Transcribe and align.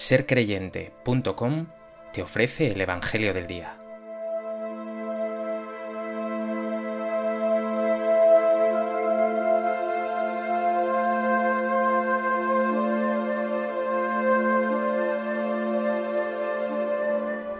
sercreyente.com 0.00 1.66
te 2.14 2.22
ofrece 2.22 2.72
el 2.72 2.80
Evangelio 2.80 3.34
del 3.34 3.46
Día. 3.46 3.76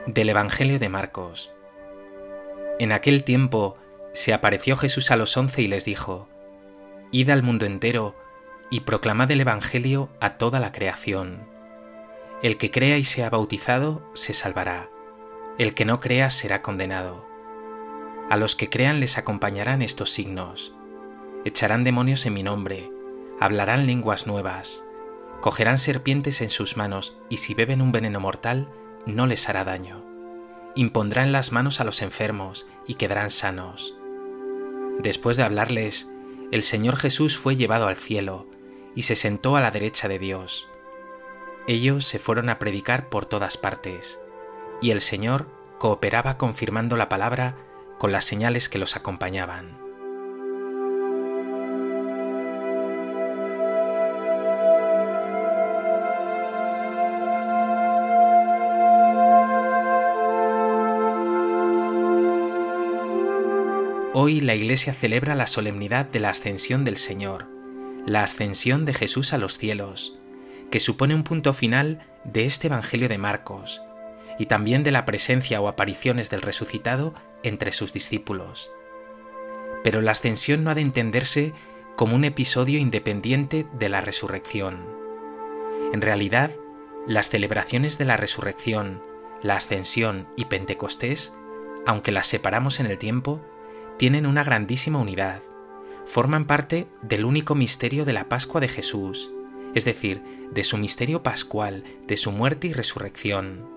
Del 0.07 0.31
Evangelio 0.31 0.79
de 0.79 0.89
Marcos. 0.89 1.53
En 2.79 2.93
aquel 2.93 3.23
tiempo 3.23 3.77
se 4.15 4.33
apareció 4.33 4.79
Jesús 4.79 5.11
a 5.11 5.17
los 5.17 5.37
once 5.37 5.61
y 5.61 5.69
les 5.69 5.85
dijo, 5.85 6.27
Id 7.13 7.29
al 7.29 7.43
mundo 7.43 7.67
entero 7.67 8.17
y 8.71 8.81
proclamad 8.81 9.31
el 9.31 9.43
Evangelio 9.43 10.09
a 10.21 10.39
toda 10.39 10.59
la 10.59 10.73
creación. 10.73 11.60
El 12.43 12.57
que 12.57 12.71
crea 12.71 12.97
y 12.97 13.05
sea 13.05 13.29
bautizado 13.29 14.03
se 14.15 14.33
salvará, 14.33 14.89
el 15.59 15.75
que 15.75 15.85
no 15.85 16.01
crea 16.01 16.31
será 16.31 16.63
condenado. 16.63 17.27
A 18.31 18.39
los 18.39 18.57
que 18.57 18.71
crean 18.71 18.99
les 18.99 19.19
acompañarán 19.19 19.83
estos 19.83 20.11
signos. 20.11 20.75
Echarán 21.45 21.85
demonios 21.85 22.25
en 22.25 22.33
mi 22.33 22.43
nombre, 22.43 22.91
hablarán 23.41 23.87
lenguas 23.87 24.27
nuevas, 24.27 24.83
cogerán 25.43 25.77
serpientes 25.77 26.41
en 26.41 26.49
sus 26.49 26.79
manos 26.79 27.19
y 27.29 27.37
si 27.37 27.53
beben 27.53 27.83
un 27.83 27.93
veneno 27.93 28.21
mortal 28.21 28.71
no 29.05 29.27
les 29.27 29.47
hará 29.51 29.65
daño. 29.65 30.03
Impondrán 30.75 31.33
las 31.33 31.53
manos 31.53 31.79
a 31.79 31.85
los 31.85 32.01
enfermos 32.01 32.67
y 32.87 32.95
quedarán 32.95 33.29
sanos. 33.29 33.99
Después 34.99 35.37
de 35.37 35.43
hablarles, 35.43 36.09
el 36.53 36.63
Señor 36.63 36.97
Jesús 36.97 37.37
fue 37.37 37.57
llevado 37.57 37.87
al 37.87 37.97
cielo 37.97 38.47
y 38.95 39.03
se 39.03 39.15
sentó 39.15 39.57
a 39.57 39.61
la 39.61 39.71
derecha 39.71 40.09
de 40.09 40.19
Dios. 40.19 40.70
Ellos 41.67 42.05
se 42.05 42.19
fueron 42.19 42.49
a 42.49 42.59
predicar 42.59 43.09
por 43.09 43.27
todas 43.27 43.57
partes, 43.57 44.21
y 44.81 44.91
el 44.91 45.01
Señor 45.01 45.47
cooperaba 45.79 46.37
confirmando 46.37 46.97
la 46.97 47.09
palabra 47.09 47.55
con 47.99 48.13
las 48.13 48.25
señales 48.25 48.69
que 48.69 48.79
los 48.79 48.97
acompañaban. 48.97 49.79
Hoy 64.13 64.41
la 64.41 64.55
Iglesia 64.55 64.93
celebra 64.93 65.35
la 65.35 65.47
solemnidad 65.47 66.05
de 66.07 66.21
la 66.21 66.31
ascensión 66.31 66.85
del 66.85 66.97
Señor, 66.97 67.47
la 68.07 68.23
ascensión 68.23 68.85
de 68.85 68.93
Jesús 68.93 69.33
a 69.33 69.39
los 69.39 69.57
cielos, 69.57 70.20
que 70.71 70.81
supone 70.81 71.15
un 71.15 71.25
punto 71.25 71.53
final 71.53 72.07
de 72.25 72.45
este 72.45 72.69
Evangelio 72.69 73.09
de 73.09 73.19
Marcos 73.19 73.83
y 74.39 74.47
también 74.47 74.83
de 74.83 74.93
la 74.93 75.05
presencia 75.05 75.61
o 75.61 75.69
apariciones 75.69 76.31
del 76.31 76.43
resucitado 76.43 77.15
entre 77.43 77.73
sus 77.73 77.93
discípulos. 77.93 78.71
Pero 79.83 80.01
la 80.01 80.13
ascensión 80.13 80.65
no 80.65 80.71
ha 80.71 80.75
de 80.75 80.81
entenderse 80.81 81.53
como 81.97 82.17
un 82.17 82.25
episodio 82.25 82.79
independiente 82.79 83.67
de 83.79 83.89
la 83.89 84.01
resurrección. 84.01 84.79
En 85.93 86.01
realidad, 86.01 86.53
las 87.07 87.29
celebraciones 87.29 87.99
de 87.99 88.05
la 88.05 88.17
resurrección, 88.17 89.03
la 89.43 89.57
ascensión 89.57 90.29
y 90.37 90.47
Pentecostés, 90.47 91.35
aunque 91.87 92.13
las 92.13 92.27
separamos 92.27 92.81
en 92.81 92.87
el 92.87 92.99
tiempo, 92.99 93.41
tienen 93.99 94.27
una 94.27 94.45
grandísima 94.45 94.99
unidad. 94.99 95.43
Forman 96.07 96.47
parte 96.47 96.87
del 97.03 97.25
único 97.25 97.55
misterio 97.55 98.05
de 98.05 98.13
la 98.13 98.29
Pascua 98.29 98.61
de 98.61 98.69
Jesús, 98.69 99.31
es 99.75 99.85
decir, 99.85 100.23
de 100.53 100.65
su 100.65 100.77
misterio 100.77 101.23
pascual, 101.23 101.85
de 102.07 102.17
su 102.17 102.33
muerte 102.33 102.67
y 102.67 102.73
resurrección. 102.73 103.69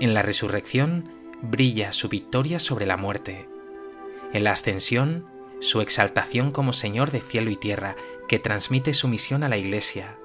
En 0.00 0.14
la 0.14 0.22
resurrección 0.22 1.08
brilla 1.42 1.92
su 1.92 2.08
victoria 2.08 2.58
sobre 2.58 2.86
la 2.86 2.96
muerte. 2.96 3.48
En 4.32 4.44
la 4.44 4.52
ascensión, 4.52 5.26
su 5.60 5.80
exaltación 5.80 6.50
como 6.50 6.72
Señor 6.72 7.10
de 7.10 7.20
cielo 7.20 7.50
y 7.50 7.56
tierra, 7.56 7.96
que 8.28 8.38
transmite 8.38 8.94
su 8.94 9.08
misión 9.08 9.42
a 9.42 9.48
la 9.48 9.56
Iglesia. 9.56 10.18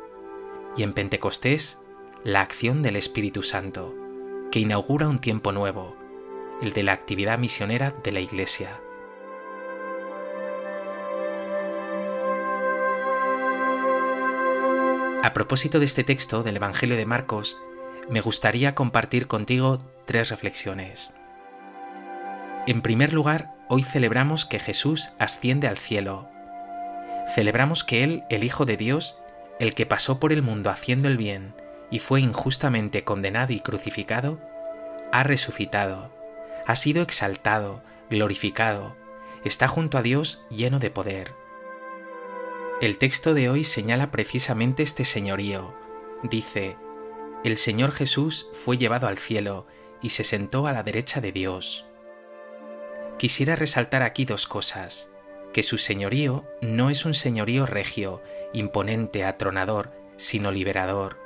Y 0.75 0.83
en 0.83 0.93
Pentecostés, 0.93 1.77
la 2.23 2.41
acción 2.41 2.81
del 2.81 2.95
Espíritu 2.95 3.43
Santo, 3.43 3.95
que 4.51 4.59
inaugura 4.59 5.07
un 5.07 5.19
tiempo 5.19 5.51
nuevo, 5.51 5.95
el 6.61 6.73
de 6.73 6.83
la 6.83 6.93
actividad 6.93 7.37
misionera 7.37 7.95
de 8.03 8.11
la 8.11 8.19
Iglesia. 8.19 8.79
A 15.23 15.33
propósito 15.33 15.79
de 15.79 15.85
este 15.85 16.03
texto 16.03 16.43
del 16.43 16.57
Evangelio 16.57 16.95
de 16.95 17.07
Marcos, 17.07 17.57
me 18.07 18.21
gustaría 18.21 18.75
compartir 18.75 19.27
contigo 19.27 19.81
tres 20.05 20.29
reflexiones. 20.29 21.15
En 22.67 22.81
primer 22.81 23.13
lugar, 23.13 23.55
hoy 23.67 23.81
celebramos 23.81 24.45
que 24.45 24.59
Jesús 24.59 25.09
asciende 25.17 25.67
al 25.67 25.77
cielo. 25.77 26.29
Celebramos 27.33 27.83
que 27.83 28.03
Él, 28.03 28.25
el 28.29 28.43
Hijo 28.43 28.65
de 28.65 28.77
Dios, 28.77 29.17
el 29.59 29.73
que 29.73 29.87
pasó 29.87 30.19
por 30.19 30.31
el 30.31 30.43
mundo 30.43 30.69
haciendo 30.69 31.07
el 31.07 31.17
bien 31.17 31.55
y 31.89 31.97
fue 31.97 32.21
injustamente 32.21 33.03
condenado 33.03 33.53
y 33.53 33.59
crucificado, 33.59 34.39
ha 35.11 35.23
resucitado, 35.23 36.11
ha 36.67 36.75
sido 36.75 37.01
exaltado, 37.01 37.81
glorificado, 38.11 38.95
está 39.43 39.67
junto 39.67 39.97
a 39.97 40.03
Dios 40.03 40.43
lleno 40.51 40.77
de 40.77 40.91
poder. 40.91 41.46
El 42.79 42.99
texto 42.99 43.33
de 43.33 43.49
hoy 43.49 43.63
señala 43.63 44.11
precisamente 44.11 44.83
este 44.83 45.03
señorío. 45.03 45.73
Dice, 46.21 46.77
El 47.43 47.57
Señor 47.57 47.91
Jesús 47.91 48.51
fue 48.53 48.77
llevado 48.77 49.07
al 49.07 49.17
cielo 49.17 49.65
y 49.99 50.11
se 50.11 50.23
sentó 50.23 50.67
a 50.67 50.71
la 50.71 50.83
derecha 50.83 51.19
de 51.19 51.31
Dios. 51.31 51.87
Quisiera 53.17 53.55
resaltar 53.55 54.03
aquí 54.03 54.25
dos 54.25 54.45
cosas, 54.45 55.09
que 55.53 55.63
su 55.63 55.79
señorío 55.79 56.45
no 56.61 56.91
es 56.91 57.03
un 57.05 57.15
señorío 57.15 57.65
regio, 57.65 58.21
imponente, 58.53 59.25
atronador, 59.25 59.91
sino 60.15 60.51
liberador. 60.51 61.17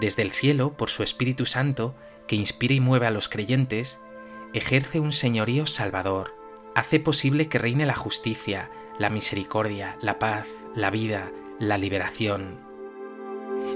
Desde 0.00 0.22
el 0.22 0.30
cielo, 0.30 0.74
por 0.74 0.88
su 0.88 1.02
Espíritu 1.02 1.44
Santo, 1.44 1.94
que 2.26 2.36
inspira 2.36 2.72
y 2.72 2.80
mueve 2.80 3.06
a 3.06 3.10
los 3.10 3.28
creyentes, 3.28 4.00
ejerce 4.54 5.00
un 5.00 5.12
señorío 5.12 5.66
salvador, 5.66 6.34
hace 6.74 6.98
posible 6.98 7.48
que 7.48 7.58
reine 7.58 7.84
la 7.84 7.94
justicia, 7.94 8.70
la 8.98 9.10
misericordia, 9.10 9.96
la 10.00 10.18
paz, 10.18 10.48
la 10.74 10.90
vida, 10.90 11.30
la 11.58 11.78
liberación. 11.78 12.60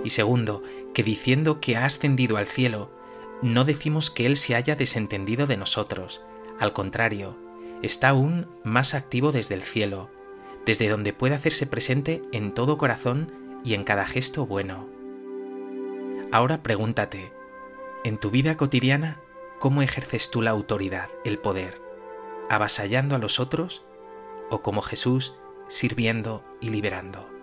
Y 0.04 0.10
segundo, 0.10 0.62
que 0.94 1.03
diciendo 1.03 1.60
que 1.60 1.77
ha 1.77 1.84
ascendido 1.84 2.37
al 2.37 2.47
cielo, 2.47 2.91
no 3.43 3.65
decimos 3.65 4.10
que 4.10 4.27
Él 4.27 4.37
se 4.37 4.54
haya 4.54 4.77
desentendido 4.77 5.47
de 5.47 5.56
nosotros, 5.56 6.22
al 6.59 6.72
contrario, 6.72 7.37
está 7.82 8.10
aún 8.10 8.49
más 8.65 8.94
activo 8.94 9.32
desde 9.32 9.54
el 9.54 9.62
cielo, 9.62 10.10
desde 10.65 10.88
donde 10.88 11.12
puede 11.12 11.34
hacerse 11.34 11.66
presente 11.66 12.22
en 12.33 12.53
todo 12.53 12.78
corazón 12.78 13.33
y 13.65 13.75
en 13.75 13.84
cada 13.84 14.06
gesto 14.06 14.47
bueno. 14.47 14.88
Ahora 16.33 16.62
pregúntate, 16.62 17.33
en 18.04 18.19
tu 18.19 18.31
vida 18.31 18.56
cotidiana, 18.56 19.21
¿cómo 19.59 19.83
ejerces 19.83 20.31
tú 20.31 20.43
la 20.43 20.50
autoridad, 20.50 21.09
el 21.25 21.38
poder? 21.38 21.81
¿Avasallando 22.48 23.16
a 23.16 23.19
los 23.19 23.41
otros 23.41 23.84
o 24.50 24.62
como 24.62 24.82
Jesús 24.82 25.34
sirviendo 25.68 26.44
y 26.60 26.70
liberando. 26.70 27.36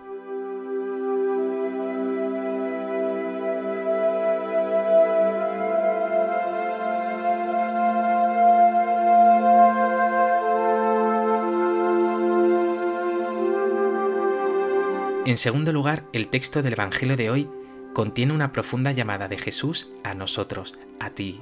En 15.26 15.38
segundo 15.38 15.72
lugar, 15.72 16.04
el 16.12 16.28
texto 16.28 16.62
del 16.62 16.74
Evangelio 16.74 17.16
de 17.16 17.30
hoy 17.30 17.50
contiene 17.94 18.34
una 18.34 18.52
profunda 18.52 18.92
llamada 18.92 19.30
de 19.30 19.38
Jesús 19.38 19.90
a 20.04 20.14
nosotros, 20.16 20.76
a 21.00 21.12
ti. 21.12 21.42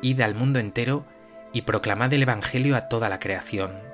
Id 0.00 0.20
al 0.20 0.36
mundo 0.36 0.60
entero 0.60 1.04
y 1.52 1.62
proclamad 1.62 2.12
el 2.12 2.22
Evangelio 2.22 2.76
a 2.76 2.88
toda 2.88 3.08
la 3.08 3.18
creación. 3.18 3.89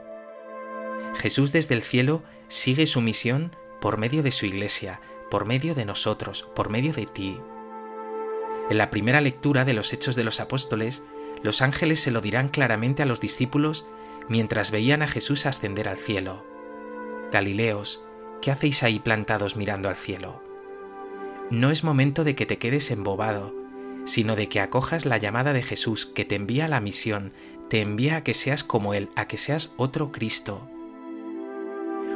Jesús 1.17 1.51
desde 1.51 1.75
el 1.75 1.83
cielo 1.83 2.23
sigue 2.49 2.87
su 2.87 3.01
misión 3.01 3.57
por 3.81 3.97
medio 3.99 4.23
de 4.23 4.31
su 4.31 4.47
iglesia, 4.47 5.01
por 5.31 5.47
medio 5.47 5.75
de 5.75 5.85
nosotros, 5.85 6.49
por 6.55 6.69
medio 6.71 6.93
de 6.93 7.07
ti. 7.07 7.41
En 8.71 8.79
la 8.79 8.91
primera 8.91 9.21
lectura 9.21 9.65
de 9.65 9.73
los 9.73 9.93
Hechos 9.93 10.15
de 10.15 10.25
los 10.25 10.41
Apóstoles, 10.41 11.03
los 11.43 11.63
ángeles 11.63 12.01
se 12.01 12.11
lo 12.11 12.21
dirán 12.21 12.49
claramente 12.49 13.03
a 13.03 13.07
los 13.07 13.21
discípulos 13.21 13.87
mientras 14.29 14.71
veían 14.71 15.03
a 15.03 15.09
Jesús 15.09 15.47
ascender 15.47 15.89
al 15.89 15.97
cielo. 15.97 16.45
Galileos, 17.33 18.05
¿qué 18.43 18.51
hacéis 18.51 18.83
ahí 18.83 18.99
plantados 18.99 19.57
mirando 19.57 19.89
al 19.89 19.97
cielo? 19.97 20.43
No 21.51 21.71
es 21.71 21.85
momento 21.85 22.25
de 22.25 22.35
que 22.35 22.47
te 22.47 22.59
quedes 22.59 22.91
embobado, 22.91 23.55
sino 24.05 24.37
de 24.37 24.49
que 24.49 24.61
acojas 24.61 25.07
la 25.07 25.17
llamada 25.17 25.53
de 25.53 25.63
Jesús 25.63 26.07
que 26.07 26.25
te 26.25 26.35
envía 26.35 26.67
a 26.67 26.69
la 26.69 26.81
misión, 26.81 27.33
te 27.71 27.81
envía 27.81 28.17
a 28.17 28.25
que 28.25 28.35
seas 28.35 28.65
como 28.65 28.95
Él, 28.95 29.09
a 29.15 29.27
que 29.27 29.37
seas 29.37 29.73
otro 29.77 30.13
Cristo 30.13 30.69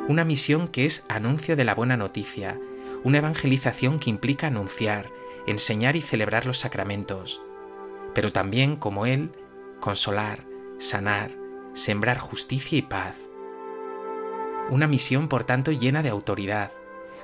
una 0.09 0.25
misión 0.25 0.69
que 0.69 0.87
es 0.87 1.05
anuncio 1.09 1.57
de 1.57 1.65
la 1.65 1.75
buena 1.75 1.97
noticia, 1.97 2.59
una 3.05 3.19
evangelización 3.19 3.99
que 3.99 4.11
implica 4.11 4.49
anunciar, 4.49 5.11
enseñar 5.47 5.97
y 5.97 6.03
celebrar 6.03 6.47
los 6.47 6.59
sacramentos, 6.59 7.41
pero 8.15 8.33
también, 8.33 8.77
como 8.77 9.07
Él, 9.07 9.31
consolar, 9.81 10.45
sanar, 10.79 11.31
sembrar 11.73 12.19
justicia 12.19 12.79
y 12.79 12.83
paz. 12.83 13.17
Una 14.71 14.87
misión, 14.87 15.29
por 15.29 15.45
tanto, 15.45 15.73
llena 15.73 16.03
de 16.03 16.09
autoridad, 16.09 16.73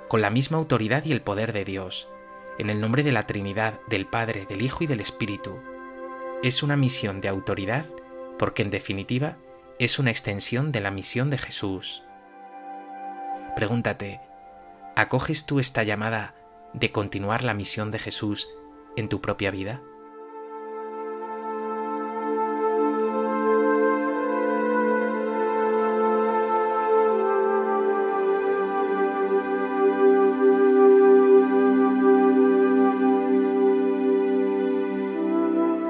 con 0.08 0.20
la 0.20 0.30
misma 0.30 0.58
autoridad 0.58 1.04
y 1.04 1.12
el 1.12 1.22
poder 1.22 1.52
de 1.52 1.64
Dios, 1.64 2.08
en 2.58 2.70
el 2.70 2.80
nombre 2.80 3.02
de 3.02 3.12
la 3.12 3.26
Trinidad, 3.26 3.80
del 3.88 4.06
Padre, 4.06 4.46
del 4.48 4.62
Hijo 4.62 4.84
y 4.84 4.86
del 4.86 5.00
Espíritu. 5.00 5.58
Es 6.42 6.62
una 6.62 6.76
misión 6.76 7.20
de 7.20 7.28
autoridad 7.28 7.86
porque 8.38 8.62
en 8.62 8.70
definitiva 8.70 9.36
es 9.78 9.98
una 9.98 10.10
extensión 10.10 10.72
de 10.72 10.80
la 10.80 10.90
misión 10.90 11.30
de 11.30 11.38
Jesús. 11.38 12.02
Pregúntate, 13.56 14.20
¿acoges 14.96 15.46
tú 15.46 15.60
esta 15.60 15.82
llamada 15.82 16.34
de 16.74 16.92
continuar 16.92 17.42
la 17.42 17.54
misión 17.54 17.90
de 17.90 17.98
Jesús 17.98 18.50
en 18.98 19.08
tu 19.08 19.22
propia 19.22 19.50
vida? 19.50 19.80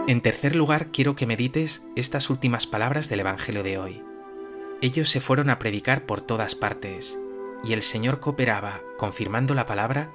En 0.06 0.20
tercer 0.22 0.54
lugar, 0.54 0.92
quiero 0.92 1.16
que 1.16 1.26
medites 1.26 1.82
estas 1.96 2.30
últimas 2.30 2.68
palabras 2.68 3.08
del 3.08 3.18
Evangelio 3.18 3.64
de 3.64 3.78
hoy. 3.78 4.04
Ellos 4.82 5.10
se 5.10 5.20
fueron 5.20 5.50
a 5.50 5.58
predicar 5.58 6.06
por 6.06 6.20
todas 6.20 6.54
partes, 6.54 7.18
y 7.66 7.72
el 7.72 7.82
Señor 7.82 8.20
cooperaba, 8.20 8.82
confirmando 8.96 9.54
la 9.54 9.66
palabra, 9.66 10.12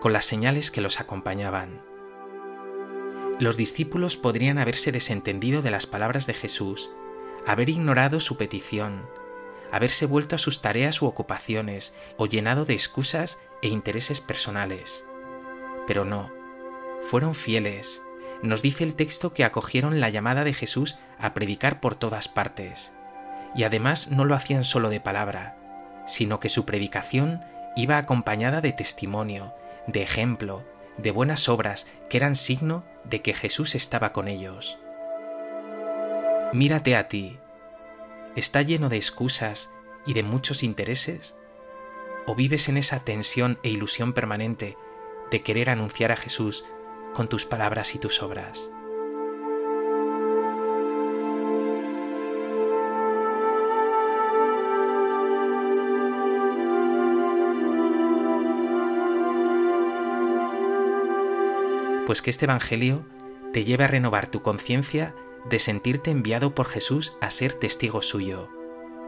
con 0.00 0.12
las 0.12 0.26
señales 0.26 0.70
que 0.70 0.80
los 0.80 1.00
acompañaban. 1.00 1.82
Los 3.38 3.56
discípulos 3.56 4.18
podrían 4.18 4.58
haberse 4.58 4.92
desentendido 4.92 5.62
de 5.62 5.70
las 5.70 5.86
palabras 5.86 6.26
de 6.26 6.34
Jesús, 6.34 6.90
haber 7.46 7.70
ignorado 7.70 8.20
su 8.20 8.36
petición, 8.36 9.08
haberse 9.72 10.04
vuelto 10.04 10.34
a 10.34 10.38
sus 10.38 10.60
tareas 10.60 11.00
u 11.00 11.06
ocupaciones 11.06 11.94
o 12.18 12.26
llenado 12.26 12.66
de 12.66 12.74
excusas 12.74 13.38
e 13.62 13.68
intereses 13.68 14.20
personales. 14.20 15.04
Pero 15.86 16.04
no, 16.04 16.30
fueron 17.00 17.34
fieles, 17.34 18.02
nos 18.42 18.60
dice 18.60 18.84
el 18.84 18.94
texto 18.94 19.32
que 19.32 19.44
acogieron 19.44 20.00
la 20.00 20.10
llamada 20.10 20.44
de 20.44 20.52
Jesús 20.52 20.98
a 21.18 21.32
predicar 21.32 21.80
por 21.80 21.94
todas 21.94 22.28
partes. 22.28 22.92
Y 23.54 23.62
además 23.62 24.10
no 24.10 24.26
lo 24.26 24.34
hacían 24.34 24.64
solo 24.64 24.90
de 24.90 25.00
palabra, 25.00 25.59
sino 26.10 26.40
que 26.40 26.48
su 26.48 26.66
predicación 26.66 27.40
iba 27.76 27.96
acompañada 27.96 28.60
de 28.60 28.72
testimonio, 28.72 29.54
de 29.86 30.02
ejemplo, 30.02 30.64
de 30.98 31.12
buenas 31.12 31.48
obras 31.48 31.86
que 32.08 32.16
eran 32.16 32.34
signo 32.34 32.84
de 33.04 33.22
que 33.22 33.32
Jesús 33.32 33.74
estaba 33.74 34.12
con 34.12 34.26
ellos. 34.26 34.76
Mírate 36.52 36.96
a 36.96 37.06
ti. 37.06 37.38
¿Está 38.34 38.62
lleno 38.62 38.88
de 38.88 38.96
excusas 38.96 39.70
y 40.04 40.14
de 40.14 40.24
muchos 40.24 40.64
intereses? 40.64 41.36
¿O 42.26 42.34
vives 42.34 42.68
en 42.68 42.76
esa 42.76 43.04
tensión 43.04 43.58
e 43.62 43.70
ilusión 43.70 44.12
permanente 44.12 44.76
de 45.30 45.42
querer 45.42 45.70
anunciar 45.70 46.10
a 46.10 46.16
Jesús 46.16 46.64
con 47.14 47.28
tus 47.28 47.46
palabras 47.46 47.94
y 47.94 47.98
tus 47.98 48.22
obras. 48.22 48.70
Pues 62.10 62.22
que 62.22 62.30
este 62.30 62.46
Evangelio 62.46 63.06
te 63.52 63.62
lleve 63.62 63.84
a 63.84 63.86
renovar 63.86 64.26
tu 64.26 64.42
conciencia 64.42 65.14
de 65.48 65.60
sentirte 65.60 66.10
enviado 66.10 66.56
por 66.56 66.66
Jesús 66.66 67.16
a 67.20 67.30
ser 67.30 67.52
testigo 67.52 68.02
suyo, 68.02 68.48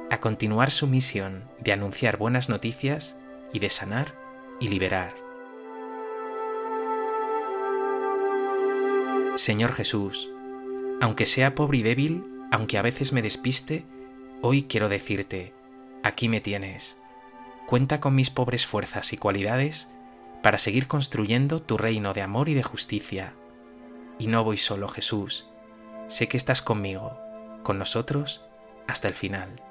a 0.08 0.20
continuar 0.20 0.70
su 0.70 0.86
misión 0.86 1.50
de 1.58 1.72
anunciar 1.72 2.16
buenas 2.16 2.48
noticias 2.48 3.16
y 3.52 3.58
de 3.58 3.70
sanar 3.70 4.14
y 4.60 4.68
liberar. 4.68 5.16
Señor 9.34 9.72
Jesús, 9.72 10.30
aunque 11.00 11.26
sea 11.26 11.56
pobre 11.56 11.78
y 11.78 11.82
débil, 11.82 12.24
aunque 12.52 12.78
a 12.78 12.82
veces 12.82 13.12
me 13.12 13.20
despiste, 13.20 13.84
hoy 14.42 14.62
quiero 14.62 14.88
decirte, 14.88 15.52
aquí 16.04 16.28
me 16.28 16.40
tienes. 16.40 16.98
Cuenta 17.66 17.98
con 17.98 18.14
mis 18.14 18.30
pobres 18.30 18.64
fuerzas 18.64 19.12
y 19.12 19.16
cualidades 19.16 19.88
para 20.42 20.58
seguir 20.58 20.88
construyendo 20.88 21.60
tu 21.60 21.78
reino 21.78 22.12
de 22.12 22.22
amor 22.22 22.48
y 22.48 22.54
de 22.54 22.62
justicia. 22.62 23.34
Y 24.18 24.26
no 24.26 24.44
voy 24.44 24.56
solo, 24.56 24.88
Jesús. 24.88 25.48
Sé 26.08 26.28
que 26.28 26.36
estás 26.36 26.62
conmigo, 26.62 27.18
con 27.62 27.78
nosotros, 27.78 28.44
hasta 28.86 29.08
el 29.08 29.14
final. 29.14 29.62